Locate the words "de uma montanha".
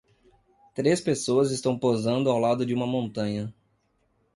2.65-3.53